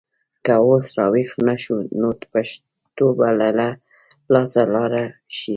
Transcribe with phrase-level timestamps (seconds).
[0.45, 3.27] که اوس راویښ نه شو نو پښتو به
[3.59, 3.67] له
[4.33, 5.03] لاسه لاړه
[5.37, 5.49] شي.